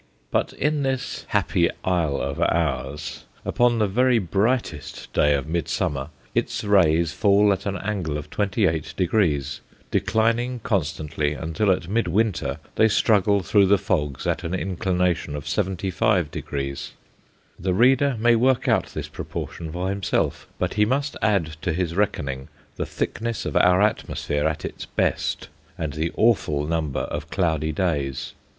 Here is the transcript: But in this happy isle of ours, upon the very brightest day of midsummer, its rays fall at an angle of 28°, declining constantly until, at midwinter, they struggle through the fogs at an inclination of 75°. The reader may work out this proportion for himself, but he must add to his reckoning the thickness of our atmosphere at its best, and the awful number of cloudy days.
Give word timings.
But 0.31 0.51
in 0.53 0.81
this 0.81 1.25
happy 1.27 1.69
isle 1.85 2.19
of 2.19 2.41
ours, 2.41 3.25
upon 3.45 3.77
the 3.77 3.85
very 3.87 4.17
brightest 4.17 5.13
day 5.13 5.35
of 5.35 5.45
midsummer, 5.47 6.09
its 6.33 6.63
rays 6.63 7.11
fall 7.13 7.53
at 7.53 7.67
an 7.67 7.77
angle 7.77 8.17
of 8.17 8.31
28°, 8.31 9.59
declining 9.91 10.57
constantly 10.63 11.33
until, 11.33 11.69
at 11.71 11.87
midwinter, 11.87 12.57
they 12.77 12.87
struggle 12.87 13.41
through 13.43 13.67
the 13.67 13.77
fogs 13.77 14.25
at 14.25 14.43
an 14.43 14.55
inclination 14.55 15.35
of 15.35 15.45
75°. 15.45 16.89
The 17.59 17.73
reader 17.75 18.17
may 18.19 18.35
work 18.35 18.67
out 18.67 18.87
this 18.87 19.07
proportion 19.07 19.71
for 19.71 19.89
himself, 19.89 20.47
but 20.57 20.73
he 20.73 20.83
must 20.85 21.15
add 21.21 21.57
to 21.61 21.73
his 21.73 21.93
reckoning 21.93 22.47
the 22.75 22.87
thickness 22.87 23.45
of 23.45 23.55
our 23.55 23.83
atmosphere 23.83 24.47
at 24.47 24.65
its 24.65 24.87
best, 24.87 25.49
and 25.77 25.93
the 25.93 26.11
awful 26.15 26.65
number 26.65 27.01
of 27.01 27.29
cloudy 27.29 27.71
days. 27.71 28.33